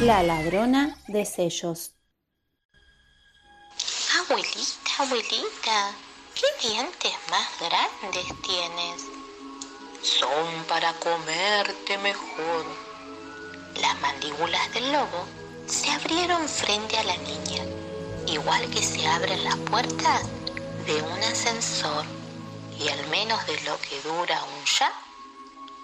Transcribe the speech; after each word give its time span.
La 0.00 0.22
ladrona 0.22 0.96
de 1.08 1.24
sellos. 1.24 1.90
Abuelita, 4.20 4.90
abuelita, 5.00 5.92
¿qué 6.36 6.68
dientes 6.68 7.12
más 7.30 7.48
grandes 7.58 8.26
tienes? 8.42 9.02
Son 10.00 10.64
para 10.68 10.92
comerte 11.00 11.98
mejor. 11.98 12.64
Las 13.80 14.00
mandíbulas 14.00 14.72
del 14.72 14.92
lobo 14.92 15.26
se 15.66 15.90
abrieron 15.90 16.48
frente 16.48 16.96
a 16.96 17.02
la 17.02 17.16
niña, 17.16 17.64
igual 18.28 18.70
que 18.70 18.80
se 18.80 19.04
abren 19.04 19.42
las 19.42 19.56
puertas 19.56 20.22
de 20.86 21.02
un 21.02 21.22
ascensor, 21.24 22.04
y 22.78 22.88
al 22.88 23.04
menos 23.08 23.44
de 23.48 23.60
lo 23.62 23.76
que 23.80 24.00
dura 24.02 24.44
un 24.44 24.64
ya, 24.64 24.92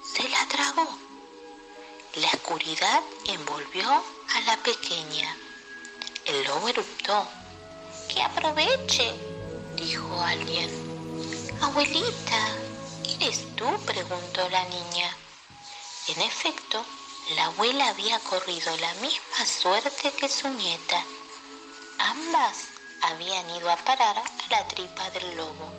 se 0.05 0.29
la 0.29 0.47
tragó. 0.47 1.04
La 2.17 2.29
oscuridad 2.29 3.03
envolvió 3.27 3.91
a 3.91 4.41
la 4.47 4.57
pequeña. 4.59 5.37
El 6.25 6.45
lobo 6.45 6.69
eruptó. 6.69 7.27
¡Que 8.09 8.23
aproveche! 8.23 9.13
dijo 9.75 10.21
alguien. 10.21 10.71
Abuelita, 11.61 12.57
¿eres 13.05 13.57
tú? 13.57 13.67
preguntó 13.85 14.49
la 14.49 14.65
niña. 14.67 15.17
En 16.07 16.21
efecto, 16.21 16.85
la 17.35 17.47
abuela 17.47 17.89
había 17.89 18.21
corrido 18.21 18.77
la 18.77 18.95
misma 18.95 19.45
suerte 19.45 20.13
que 20.13 20.29
su 20.29 20.49
nieta. 20.51 21.03
Ambas 21.99 22.67
habían 23.03 23.51
ido 23.57 23.69
a 23.69 23.77
parar 23.79 24.19
a 24.19 24.51
la 24.51 24.69
tripa 24.69 25.11
del 25.11 25.37
lobo. 25.37 25.73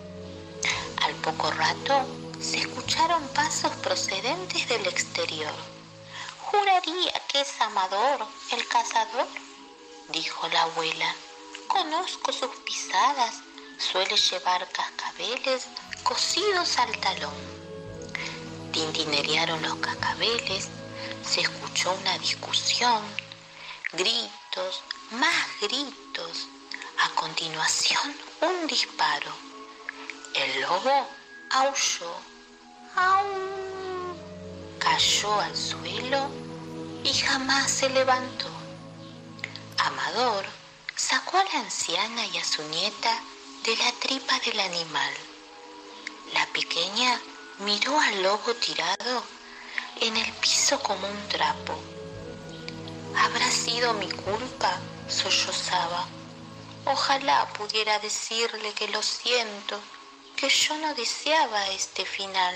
Al 1.02 1.14
poco 1.16 1.50
rato 1.52 2.06
se 2.42 2.58
escucharon 2.58 3.26
pasos 3.30 3.72
procedentes 3.78 4.68
del 4.68 4.86
exterior. 4.88 5.54
Juraría 6.52 7.14
que 7.28 7.42
es 7.42 7.60
Amador, 7.62 8.28
el 8.52 8.68
cazador, 8.68 9.28
dijo 10.10 10.48
la 10.50 10.64
abuela. 10.64 11.16
Conozco 11.68 12.32
sus 12.32 12.56
pisadas. 12.66 13.36
Suele 13.78 14.16
llevar 14.16 14.70
cascabeles 14.72 15.68
cosidos 16.04 16.78
al 16.78 16.96
talón. 17.00 17.34
Tintinerearon 18.72 19.62
los 19.64 19.76
cascabeles, 19.76 20.70
se 21.24 21.42
escuchó 21.42 21.92
una 21.94 22.18
discusión, 22.20 23.02
gritos, 23.92 24.84
más 25.12 25.48
gritos. 25.62 26.48
A 27.00 27.10
continuación, 27.16 28.16
un 28.42 28.68
disparo. 28.68 29.32
El 30.34 30.62
lobo 30.62 31.10
aulló. 31.50 32.16
¡Au! 32.96 33.85
Cayó 34.86 35.42
al 35.42 35.58
suelo 35.58 36.30
y 37.04 37.12
jamás 37.12 37.72
se 37.72 37.90
levantó. 37.90 38.46
Amador 39.80 40.46
sacó 40.96 41.40
a 41.40 41.44
la 41.44 41.60
anciana 41.62 42.24
y 42.28 42.38
a 42.38 42.46
su 42.46 42.62
nieta 42.70 43.20
de 43.64 43.76
la 43.78 43.92
tripa 43.94 44.40
del 44.46 44.60
animal. 44.60 45.12
La 46.36 46.46
pequeña 46.54 47.20
miró 47.66 48.00
al 48.00 48.22
lobo 48.22 48.54
tirado 48.54 49.24
en 50.02 50.16
el 50.18 50.32
piso 50.34 50.80
como 50.84 51.08
un 51.08 51.28
trapo. 51.30 51.74
¿Habrá 53.18 53.50
sido 53.50 53.92
mi 53.96 54.12
culpa? 54.12 54.80
sollozaba. 55.10 56.06
Ojalá 56.86 57.52
pudiera 57.54 57.98
decirle 57.98 58.72
que 58.74 58.88
lo 58.90 59.02
siento, 59.02 59.80
que 60.36 60.48
yo 60.48 60.78
no 60.78 60.94
deseaba 60.94 61.70
este 61.70 62.06
final. 62.06 62.56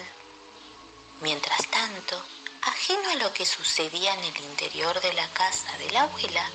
Mientras 1.21 1.67
tanto, 1.67 2.23
ajeno 2.61 3.09
a 3.09 3.15
lo 3.15 3.33
que 3.33 3.45
sucedía 3.45 4.13
en 4.13 4.23
el 4.23 4.37
interior 4.37 5.01
de 5.01 5.11
la 5.13 5.27
casa 5.29 5.77
de 5.77 5.91
la 5.91 6.03
abuela, 6.03 6.49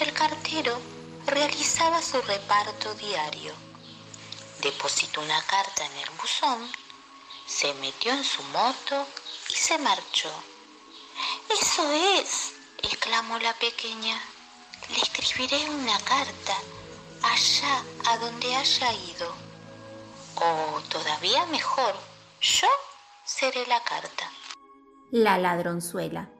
el 0.00 0.12
cartero 0.12 0.80
realizaba 1.26 2.02
su 2.02 2.20
reparto 2.22 2.92
diario. 2.94 3.54
Depositó 4.58 5.20
una 5.20 5.40
carta 5.46 5.86
en 5.86 5.96
el 5.96 6.10
buzón, 6.20 6.72
se 7.46 7.72
metió 7.74 8.12
en 8.12 8.24
su 8.24 8.42
moto 8.44 9.06
y 9.48 9.54
se 9.54 9.78
marchó. 9.78 10.32
Eso 11.48 11.92
es, 11.92 12.52
exclamó 12.82 13.38
la 13.38 13.54
pequeña. 13.54 14.20
Le 14.88 15.02
escribiré 15.02 15.70
una 15.70 15.98
carta 16.00 16.56
allá 17.22 17.84
a 18.06 18.18
donde 18.18 18.56
haya 18.56 18.92
ido. 18.92 19.32
O 20.34 20.80
todavía 20.88 21.46
mejor, 21.46 21.94
yo 22.40 22.68
seré 23.30 23.64
la 23.68 23.80
carta. 23.84 24.24
La 25.12 25.38
ladronzuela. 25.38 26.30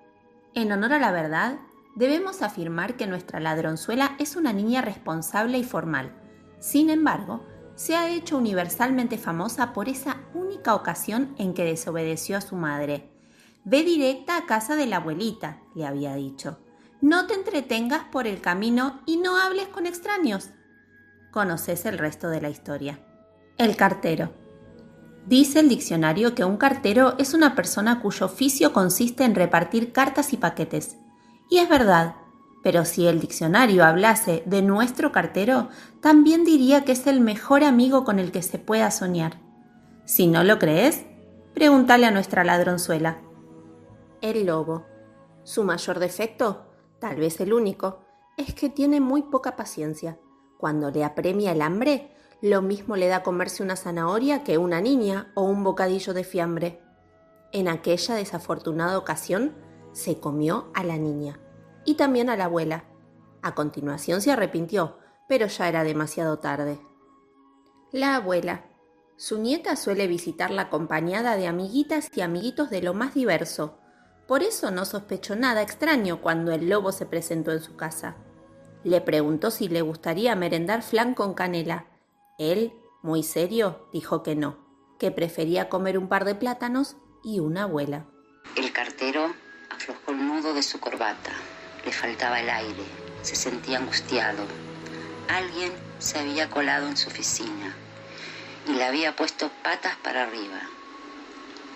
En 0.54 0.72
honor 0.72 0.94
a 0.94 0.98
la 0.98 1.12
verdad, 1.12 1.60
debemos 1.94 2.42
afirmar 2.42 2.96
que 2.96 3.06
nuestra 3.06 3.38
ladronzuela 3.38 4.16
es 4.18 4.34
una 4.34 4.52
niña 4.52 4.82
responsable 4.82 5.56
y 5.56 5.64
formal. 5.64 6.12
Sin 6.58 6.90
embargo, 6.90 7.46
se 7.76 7.94
ha 7.94 8.10
hecho 8.10 8.36
universalmente 8.36 9.18
famosa 9.18 9.72
por 9.72 9.88
esa 9.88 10.16
única 10.34 10.74
ocasión 10.74 11.32
en 11.38 11.54
que 11.54 11.64
desobedeció 11.64 12.36
a 12.36 12.40
su 12.40 12.56
madre. 12.56 13.08
Ve 13.64 13.84
directa 13.84 14.36
a 14.36 14.46
casa 14.46 14.74
de 14.74 14.86
la 14.86 14.96
abuelita, 14.96 15.62
le 15.76 15.86
había 15.86 16.14
dicho. 16.16 16.58
No 17.00 17.28
te 17.28 17.34
entretengas 17.34 18.02
por 18.10 18.26
el 18.26 18.40
camino 18.40 19.00
y 19.06 19.16
no 19.16 19.36
hables 19.40 19.68
con 19.68 19.86
extraños. 19.86 20.50
Conoces 21.30 21.86
el 21.86 21.98
resto 21.98 22.28
de 22.28 22.40
la 22.40 22.50
historia. 22.50 22.98
El 23.58 23.76
cartero. 23.76 24.49
Dice 25.30 25.60
el 25.60 25.68
diccionario 25.68 26.34
que 26.34 26.44
un 26.44 26.56
cartero 26.56 27.14
es 27.18 27.34
una 27.34 27.54
persona 27.54 28.00
cuyo 28.00 28.26
oficio 28.26 28.72
consiste 28.72 29.22
en 29.22 29.36
repartir 29.36 29.92
cartas 29.92 30.32
y 30.32 30.36
paquetes. 30.36 30.96
Y 31.48 31.58
es 31.58 31.68
verdad, 31.68 32.16
pero 32.64 32.84
si 32.84 33.06
el 33.06 33.20
diccionario 33.20 33.84
hablase 33.84 34.42
de 34.46 34.60
nuestro 34.60 35.12
cartero, 35.12 35.68
también 36.00 36.44
diría 36.44 36.84
que 36.84 36.90
es 36.90 37.06
el 37.06 37.20
mejor 37.20 37.62
amigo 37.62 38.02
con 38.02 38.18
el 38.18 38.32
que 38.32 38.42
se 38.42 38.58
pueda 38.58 38.90
soñar. 38.90 39.38
Si 40.04 40.26
no 40.26 40.42
lo 40.42 40.58
crees, 40.58 41.04
pregúntale 41.54 42.06
a 42.06 42.10
nuestra 42.10 42.42
ladronzuela. 42.42 43.20
El 44.22 44.46
lobo. 44.46 44.84
Su 45.44 45.62
mayor 45.62 46.00
defecto, 46.00 46.72
tal 46.98 47.18
vez 47.18 47.40
el 47.40 47.52
único, 47.52 48.00
es 48.36 48.52
que 48.52 48.68
tiene 48.68 48.98
muy 48.98 49.22
poca 49.22 49.54
paciencia. 49.54 50.18
Cuando 50.58 50.90
le 50.90 51.04
apremia 51.04 51.52
el 51.52 51.62
hambre, 51.62 52.16
lo 52.42 52.62
mismo 52.62 52.96
le 52.96 53.08
da 53.08 53.22
comerse 53.22 53.62
una 53.62 53.76
zanahoria 53.76 54.44
que 54.44 54.56
una 54.56 54.80
niña 54.80 55.30
o 55.34 55.42
un 55.42 55.62
bocadillo 55.62 56.14
de 56.14 56.24
fiambre. 56.24 56.80
En 57.52 57.68
aquella 57.68 58.14
desafortunada 58.14 58.96
ocasión, 58.96 59.54
se 59.92 60.20
comió 60.20 60.70
a 60.74 60.84
la 60.84 60.96
niña 60.96 61.40
y 61.84 61.94
también 61.94 62.30
a 62.30 62.36
la 62.36 62.44
abuela. 62.44 62.84
A 63.42 63.54
continuación 63.54 64.22
se 64.22 64.32
arrepintió, 64.32 64.98
pero 65.28 65.46
ya 65.46 65.68
era 65.68 65.84
demasiado 65.84 66.38
tarde. 66.38 66.80
La 67.92 68.16
abuela. 68.16 68.64
Su 69.16 69.38
nieta 69.38 69.76
suele 69.76 70.06
visitarla 70.06 70.62
acompañada 70.62 71.36
de 71.36 71.46
amiguitas 71.46 72.08
y 72.14 72.22
amiguitos 72.22 72.70
de 72.70 72.80
lo 72.80 72.94
más 72.94 73.14
diverso. 73.14 73.78
Por 74.26 74.42
eso 74.42 74.70
no 74.70 74.84
sospechó 74.84 75.36
nada 75.36 75.60
extraño 75.60 76.22
cuando 76.22 76.52
el 76.52 76.68
lobo 76.70 76.92
se 76.92 77.04
presentó 77.04 77.52
en 77.52 77.60
su 77.60 77.76
casa. 77.76 78.16
Le 78.82 79.00
preguntó 79.00 79.50
si 79.50 79.68
le 79.68 79.82
gustaría 79.82 80.34
merendar 80.36 80.82
flan 80.82 81.14
con 81.14 81.34
canela. 81.34 81.89
Él, 82.40 82.72
muy 83.02 83.22
serio, 83.22 83.86
dijo 83.92 84.22
que 84.22 84.34
no, 84.34 84.56
que 84.98 85.10
prefería 85.10 85.68
comer 85.68 85.98
un 85.98 86.08
par 86.08 86.24
de 86.24 86.34
plátanos 86.34 86.96
y 87.22 87.38
una 87.38 87.64
abuela. 87.64 88.06
El 88.56 88.72
cartero 88.72 89.30
aflojó 89.68 90.12
el 90.12 90.26
nudo 90.26 90.54
de 90.54 90.62
su 90.62 90.80
corbata. 90.80 91.32
Le 91.84 91.92
faltaba 91.92 92.40
el 92.40 92.48
aire. 92.48 92.82
Se 93.20 93.36
sentía 93.36 93.76
angustiado. 93.76 94.42
Alguien 95.28 95.70
se 95.98 96.18
había 96.18 96.48
colado 96.48 96.88
en 96.88 96.96
su 96.96 97.10
oficina 97.10 97.76
y 98.66 98.72
le 98.72 98.84
había 98.84 99.14
puesto 99.14 99.50
patas 99.62 99.96
para 99.96 100.22
arriba. 100.22 100.62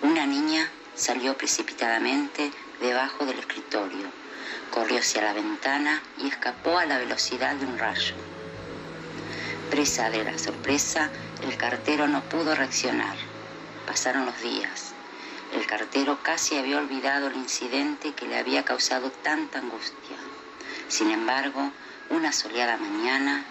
Una 0.01 0.25
niña 0.25 0.67
salió 0.95 1.37
precipitadamente 1.37 2.51
debajo 2.81 3.23
del 3.27 3.37
escritorio 3.37 4.25
corrió 4.71 4.99
hacia 4.99 5.21
la 5.21 5.33
ventana 5.33 6.01
y 6.21 6.27
escapó 6.27 6.77
a 6.77 6.85
la 6.85 6.97
velocidad 6.97 7.55
de 7.55 7.65
un 7.65 7.77
rayo. 7.77 8.13
Presa 9.69 10.09
de 10.09 10.23
la 10.23 10.37
sorpresa, 10.37 11.09
el 11.43 11.57
cartero 11.57 12.07
no 12.07 12.21
pudo 12.23 12.55
reaccionar. 12.55 13.15
Pasaron 13.87 14.25
los 14.25 14.39
días. 14.41 14.93
El 15.53 15.65
cartero 15.65 16.19
casi 16.23 16.57
había 16.57 16.77
olvidado 16.77 17.27
el 17.27 17.35
incidente 17.35 18.13
que 18.13 18.27
le 18.27 18.37
había 18.37 18.63
causado 18.63 19.11
tanta 19.11 19.59
angustia. 19.59 20.17
Sin 20.87 21.11
embargo, 21.11 21.71
una 22.09 22.31
soleada 22.31 22.77
mañana, 22.77 23.43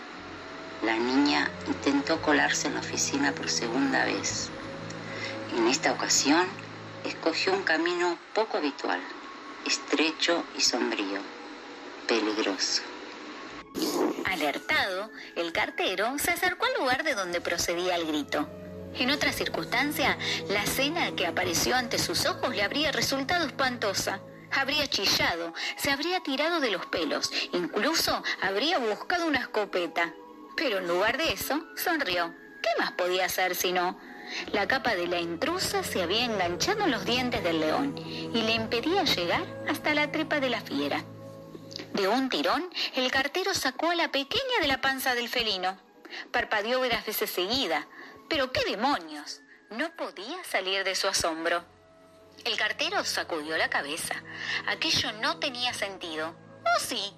la 0.82 0.96
niña 0.96 1.50
intentó 1.66 2.20
colarse 2.22 2.68
en 2.68 2.74
la 2.74 2.80
oficina 2.80 3.32
por 3.32 3.48
segunda 3.48 4.04
vez. 4.04 4.48
En 5.56 5.66
esta 5.68 5.92
ocasión, 5.92 6.46
escogió 7.04 7.52
un 7.52 7.62
camino 7.62 8.16
poco 8.34 8.56
habitual 8.56 9.00
estrecho 9.66 10.44
y 10.56 10.60
sombrío, 10.60 11.20
peligroso. 12.06 12.82
Alertado, 14.24 15.10
el 15.36 15.52
cartero 15.52 16.18
se 16.18 16.32
acercó 16.32 16.66
al 16.66 16.74
lugar 16.80 17.04
de 17.04 17.14
donde 17.14 17.40
procedía 17.40 17.96
el 17.96 18.06
grito. 18.06 18.48
En 18.96 19.10
otra 19.10 19.32
circunstancia, 19.32 20.18
la 20.48 20.62
escena 20.62 21.14
que 21.16 21.26
apareció 21.26 21.76
ante 21.76 21.98
sus 21.98 22.26
ojos 22.26 22.54
le 22.54 22.62
habría 22.62 22.92
resultado 22.92 23.46
espantosa. 23.46 24.20
Habría 24.52 24.86
chillado, 24.86 25.52
se 25.76 25.90
habría 25.90 26.20
tirado 26.20 26.60
de 26.60 26.70
los 26.70 26.86
pelos, 26.86 27.30
incluso 27.52 28.22
habría 28.40 28.78
buscado 28.78 29.26
una 29.26 29.40
escopeta. 29.40 30.14
Pero 30.56 30.78
en 30.78 30.86
lugar 30.86 31.16
de 31.16 31.32
eso, 31.32 31.64
sonrió. 31.76 32.32
¿Qué 32.62 32.68
más 32.78 32.92
podía 32.92 33.26
hacer 33.26 33.54
si 33.54 33.72
no? 33.72 33.98
La 34.52 34.68
capa 34.68 34.94
de 34.94 35.06
la 35.06 35.20
intrusa 35.20 35.82
se 35.82 36.02
había 36.02 36.24
enganchado 36.24 36.84
en 36.84 36.92
los 36.92 37.04
dientes 37.04 37.42
del 37.42 37.60
león 37.60 37.94
y 37.98 38.42
le 38.42 38.52
impedía 38.52 39.04
llegar 39.04 39.44
hasta 39.68 39.94
la 39.94 40.10
trepa 40.10 40.40
de 40.40 40.50
la 40.50 40.60
fiera. 40.60 41.04
De 41.94 42.08
un 42.08 42.28
tirón, 42.28 42.68
el 42.96 43.08
cartero 43.12 43.54
sacó 43.54 43.90
a 43.90 43.94
la 43.94 44.10
pequeña 44.10 44.58
de 44.60 44.66
la 44.66 44.80
panza 44.80 45.14
del 45.14 45.28
felino. 45.28 45.78
Parpadeó 46.32 46.80
varias 46.80 47.06
veces 47.06 47.30
seguida. 47.30 47.86
Pero 48.28 48.50
qué 48.50 48.64
demonios. 48.64 49.42
No 49.70 49.94
podía 49.94 50.42
salir 50.42 50.82
de 50.82 50.96
su 50.96 51.06
asombro. 51.06 51.64
El 52.44 52.56
cartero 52.56 53.04
sacudió 53.04 53.56
la 53.56 53.70
cabeza. 53.70 54.14
Aquello 54.66 55.12
no 55.12 55.38
tenía 55.38 55.72
sentido. 55.72 56.34
¿O 56.64 56.80
sí? 56.80 57.14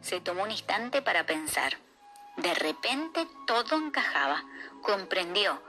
Se 0.00 0.20
tomó 0.20 0.44
un 0.44 0.52
instante 0.52 1.02
para 1.02 1.26
pensar. 1.26 1.76
De 2.38 2.54
repente 2.54 3.28
todo 3.46 3.76
encajaba. 3.76 4.42
Comprendió 4.82 5.62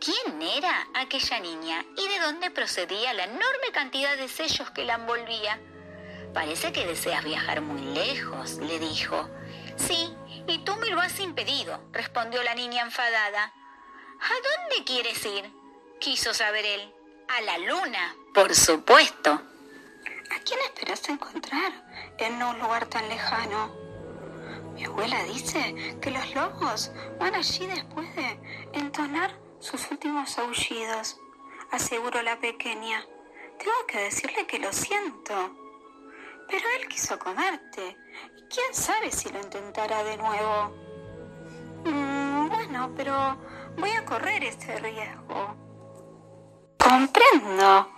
quién 0.00 0.40
era 0.40 0.88
aquella 0.94 1.38
niña 1.38 1.84
y 1.98 2.08
de 2.08 2.18
dónde 2.20 2.50
procedía 2.50 3.12
la 3.12 3.24
enorme 3.24 3.72
cantidad 3.72 4.16
de 4.16 4.28
sellos 4.28 4.70
que 4.70 4.86
la 4.86 4.94
envolvía. 4.94 5.60
Parece 6.34 6.72
que 6.72 6.86
deseas 6.86 7.24
viajar 7.24 7.60
muy 7.60 7.80
lejos, 7.80 8.58
le 8.58 8.78
dijo. 8.78 9.28
Sí, 9.76 10.14
y 10.46 10.58
tú 10.58 10.76
me 10.76 10.90
lo 10.90 11.00
has 11.00 11.18
impedido, 11.20 11.80
respondió 11.92 12.42
la 12.42 12.54
niña 12.54 12.82
enfadada. 12.82 13.44
¿A 14.20 14.34
dónde 14.34 14.84
quieres 14.84 15.24
ir? 15.24 15.50
quiso 16.00 16.32
saber 16.34 16.64
él. 16.64 16.94
A 17.28 17.40
la 17.42 17.58
luna, 17.58 18.16
por 18.34 18.54
supuesto. 18.54 19.30
¿A 19.30 20.38
quién 20.44 20.58
esperas 20.60 21.08
encontrar 21.08 21.72
en 22.18 22.42
un 22.42 22.58
lugar 22.58 22.86
tan 22.86 23.08
lejano? 23.08 23.72
Mi 24.74 24.84
abuela 24.84 25.22
dice 25.24 25.98
que 26.00 26.10
los 26.10 26.34
lobos 26.34 26.90
van 27.20 27.34
allí 27.34 27.66
después 27.66 28.14
de 28.16 28.40
entonar 28.72 29.38
sus 29.60 29.90
últimos 29.90 30.38
aullidos, 30.38 31.20
aseguró 31.70 32.22
la 32.22 32.40
pequeña. 32.40 33.04
Tengo 33.58 33.86
que 33.86 33.98
decirle 33.98 34.46
que 34.46 34.58
lo 34.58 34.72
siento. 34.72 35.59
Pero 36.50 36.64
él 36.80 36.88
quiso 36.88 37.16
comerte. 37.16 37.96
Y 38.36 38.42
quién 38.52 38.74
sabe 38.74 39.12
si 39.12 39.30
lo 39.30 39.38
intentará 39.38 40.02
de 40.02 40.16
nuevo. 40.16 40.74
Mm, 41.84 42.48
bueno, 42.48 42.92
pero 42.96 43.38
voy 43.78 43.90
a 43.90 44.04
correr 44.04 44.42
este 44.42 44.76
riesgo. 44.80 45.54
Comprendo, 46.76 47.88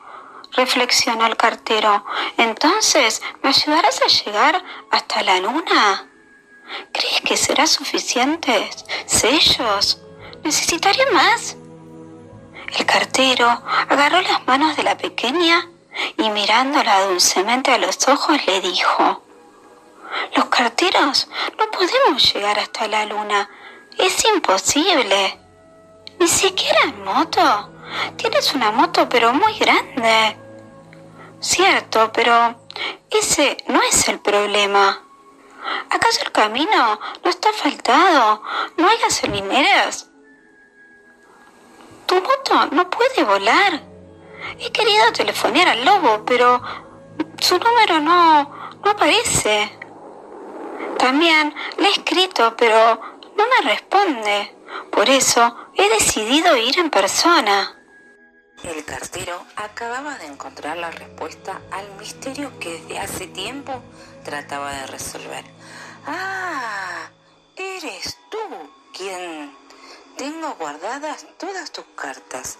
reflexionó 0.52 1.26
el 1.26 1.36
cartero. 1.36 2.04
Entonces, 2.36 3.22
¿me 3.42 3.48
ayudarás 3.48 4.02
a 4.02 4.06
llegar 4.08 4.62
hasta 4.90 5.22
la 5.22 5.40
luna? 5.40 6.10
¿Crees 6.92 7.22
que 7.22 7.38
será 7.38 7.66
suficiente? 7.66 8.68
¿Sellos? 9.06 10.02
¿Necesitaré 10.44 11.10
más? 11.12 11.56
El 12.78 12.84
cartero 12.84 13.48
agarró 13.88 14.20
las 14.20 14.46
manos 14.46 14.76
de 14.76 14.82
la 14.82 14.96
pequeña 14.98 15.71
y 16.16 16.30
mirándola 16.30 17.06
dulcemente 17.06 17.72
a 17.72 17.78
los 17.78 18.06
ojos 18.08 18.38
le 18.46 18.60
dijo, 18.60 19.22
Los 20.36 20.46
carteros 20.46 21.28
no 21.58 21.70
podemos 21.70 22.32
llegar 22.32 22.58
hasta 22.58 22.88
la 22.88 23.06
luna, 23.06 23.48
es 23.98 24.24
imposible. 24.24 25.38
Ni 26.18 26.28
siquiera 26.28 26.82
en 26.84 27.04
moto. 27.04 27.70
Tienes 28.16 28.54
una 28.54 28.70
moto 28.70 29.08
pero 29.08 29.32
muy 29.32 29.58
grande. 29.58 30.36
Cierto, 31.40 32.12
pero 32.12 32.54
ese 33.10 33.56
no 33.66 33.82
es 33.82 34.08
el 34.08 34.20
problema. 34.20 35.02
¿Acaso 35.90 36.22
el 36.24 36.32
camino 36.32 36.98
no 37.22 37.30
está 37.30 37.50
asfaltado? 37.50 38.42
¿No 38.76 38.88
hay 38.88 38.98
gasolineras? 38.98 40.08
Tu 42.06 42.14
moto 42.14 42.66
no 42.72 42.88
puede 42.88 43.24
volar. 43.24 43.91
He 44.58 44.70
querido 44.70 45.12
telefonear 45.12 45.68
al 45.68 45.84
lobo, 45.84 46.24
pero 46.24 46.62
su 47.38 47.58
número 47.58 48.00
no, 48.00 48.44
no 48.84 48.90
aparece. 48.90 49.78
También 50.98 51.54
le 51.78 51.88
he 51.88 51.90
escrito, 51.92 52.54
pero 52.56 53.00
no 53.36 53.44
me 53.48 53.70
responde. 53.70 54.56
Por 54.90 55.08
eso 55.08 55.56
he 55.74 55.88
decidido 55.88 56.56
ir 56.56 56.78
en 56.78 56.90
persona. 56.90 57.76
El 58.62 58.84
cartero 58.84 59.44
acababa 59.56 60.16
de 60.18 60.26
encontrar 60.26 60.76
la 60.76 60.90
respuesta 60.90 61.60
al 61.72 61.90
misterio 61.98 62.52
que 62.60 62.74
desde 62.74 63.00
hace 63.00 63.26
tiempo 63.26 63.82
trataba 64.24 64.72
de 64.72 64.86
resolver. 64.86 65.44
Ah, 66.06 67.10
eres 67.56 68.18
tú 68.30 68.38
quien... 68.96 69.62
Tengo 70.16 70.54
guardadas 70.56 71.26
todas 71.38 71.72
tus 71.72 71.86
cartas. 71.96 72.58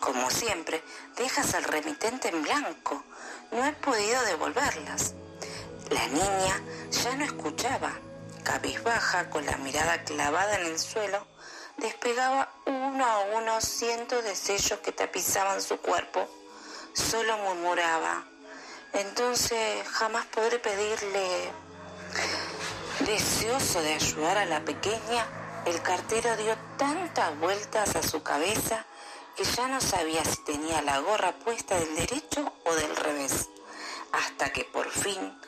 Como 0.00 0.30
siempre, 0.30 0.82
dejas 1.16 1.54
al 1.54 1.64
remitente 1.64 2.28
en 2.28 2.42
blanco. 2.42 3.02
No 3.50 3.64
he 3.64 3.72
podido 3.72 4.22
devolverlas. 4.22 5.14
La 5.90 6.06
niña 6.08 6.62
ya 6.90 7.16
no 7.16 7.24
escuchaba. 7.24 7.92
Cabizbaja, 8.44 9.30
con 9.30 9.44
la 9.46 9.56
mirada 9.56 10.04
clavada 10.04 10.60
en 10.60 10.66
el 10.66 10.78
suelo, 10.78 11.26
despegaba 11.78 12.52
uno 12.66 13.04
a 13.04 13.20
uno 13.36 13.60
cientos 13.60 14.22
de 14.22 14.36
sellos 14.36 14.78
que 14.80 14.92
tapizaban 14.92 15.60
su 15.60 15.78
cuerpo. 15.78 16.28
Solo 16.92 17.36
murmuraba. 17.38 18.24
Entonces 18.92 19.86
jamás 19.88 20.26
podré 20.26 20.58
pedirle... 20.58 21.52
Deseoso 23.00 23.82
de 23.82 23.94
ayudar 23.94 24.38
a 24.38 24.46
la 24.46 24.64
pequeña, 24.64 25.26
el 25.66 25.82
cartero 25.82 26.34
dio 26.36 26.56
tantas 26.78 27.38
vueltas 27.38 27.94
a 27.94 28.02
su 28.02 28.22
cabeza 28.22 28.86
que 29.36 29.44
ya 29.44 29.68
no 29.68 29.80
sabía 29.82 30.24
si 30.24 30.42
tenía 30.44 30.80
la 30.80 30.98
gorra 31.00 31.32
puesta 31.32 31.78
del 31.78 31.94
derecho 31.94 32.52
o 32.64 32.74
del 32.74 32.96
revés. 32.96 33.50
Hasta 34.12 34.50
que 34.52 34.64
por 34.64 34.90
fin... 34.90 35.38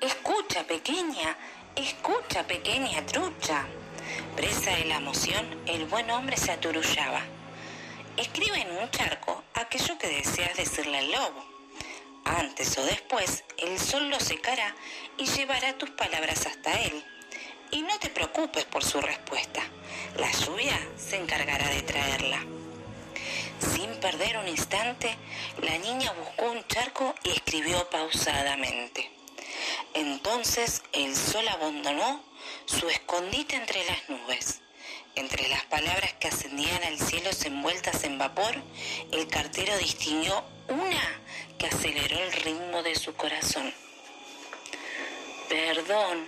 Escucha, 0.00 0.66
pequeña, 0.66 1.36
escucha, 1.76 2.44
pequeña 2.46 3.04
trucha. 3.06 3.66
Presa 4.34 4.72
de 4.72 4.86
la 4.86 4.96
emoción, 4.96 5.46
el 5.66 5.84
buen 5.84 6.10
hombre 6.10 6.36
se 6.36 6.50
aturullaba. 6.52 7.20
Escribe 8.16 8.60
en 8.62 8.76
un 8.78 8.90
charco 8.90 9.44
aquello 9.54 9.96
que 9.98 10.08
deseas 10.08 10.56
decirle 10.56 10.98
al 10.98 11.12
lobo. 11.12 11.44
Antes 12.24 12.76
o 12.78 12.84
después, 12.84 13.44
el 13.58 13.78
sol 13.78 14.08
lo 14.08 14.18
secará 14.18 14.74
y 15.18 15.26
llevará 15.26 15.76
tus 15.78 15.90
palabras 15.90 16.46
hasta 16.46 16.80
él. 16.80 17.04
Y 17.70 17.82
no 17.82 17.98
te 17.98 18.08
preocupes 18.08 18.64
por 18.64 18.82
su 18.82 19.00
respuesta. 19.00 19.62
La 20.16 20.30
lluvia 20.32 20.78
se 20.96 21.16
encargará 21.16 21.68
de 21.68 21.82
traerla. 21.82 22.61
Sin 23.70 23.94
perder 24.00 24.38
un 24.38 24.48
instante, 24.48 25.16
la 25.60 25.78
niña 25.78 26.12
buscó 26.14 26.50
un 26.50 26.66
charco 26.66 27.14
y 27.22 27.30
escribió 27.30 27.88
pausadamente. 27.90 29.10
Entonces 29.94 30.82
el 30.92 31.14
sol 31.14 31.46
abandonó 31.48 32.24
su 32.66 32.88
escondite 32.88 33.54
entre 33.54 33.84
las 33.84 34.08
nubes. 34.08 34.62
Entre 35.14 35.48
las 35.48 35.64
palabras 35.66 36.12
que 36.14 36.28
ascendían 36.28 36.82
al 36.84 36.98
cielo 36.98 37.30
envueltas 37.44 38.02
en 38.02 38.18
vapor, 38.18 38.54
el 39.12 39.28
cartero 39.28 39.76
distinguió 39.78 40.42
una 40.68 41.20
que 41.58 41.66
aceleró 41.66 42.18
el 42.18 42.32
ritmo 42.32 42.82
de 42.82 42.96
su 42.96 43.14
corazón. 43.14 43.72
Perdón. 45.48 46.26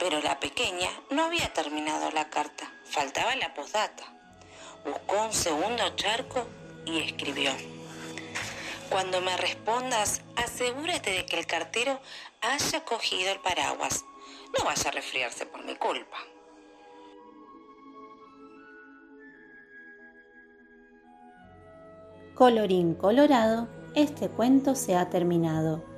Pero 0.00 0.20
la 0.20 0.40
pequeña 0.40 0.90
no 1.10 1.24
había 1.24 1.52
terminado 1.52 2.10
la 2.10 2.28
carta, 2.28 2.72
faltaba 2.86 3.36
la 3.36 3.54
posdata. 3.54 4.19
Buscó 4.84 5.24
un 5.26 5.32
segundo 5.32 5.88
charco 5.96 6.46
y 6.86 7.00
escribió. 7.00 7.50
Cuando 8.90 9.20
me 9.20 9.36
respondas, 9.36 10.22
asegúrate 10.36 11.10
de 11.10 11.26
que 11.26 11.38
el 11.38 11.46
cartero 11.46 12.00
haya 12.40 12.84
cogido 12.84 13.30
el 13.32 13.40
paraguas. 13.40 14.04
No 14.58 14.64
vaya 14.64 14.88
a 14.88 14.92
resfriarse 14.92 15.46
por 15.46 15.64
mi 15.64 15.76
culpa. 15.76 16.18
Colorín 22.34 22.94
colorado, 22.94 23.68
este 23.94 24.28
cuento 24.28 24.74
se 24.74 24.96
ha 24.96 25.10
terminado. 25.10 25.89